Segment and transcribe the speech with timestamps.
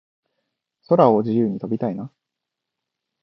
[0.87, 2.11] 空を自由に飛びたいな